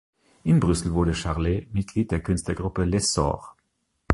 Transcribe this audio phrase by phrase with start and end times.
[0.45, 3.55] In Brüssel wurde Charlet Mitglied der Künstlergruppe „L’Essor“.